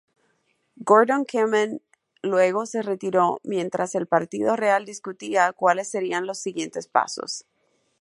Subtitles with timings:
[0.87, 1.83] Gordon-Cumming
[2.23, 7.45] luego se retiró mientras el partido real discutía cuáles serían los siguientes pasos.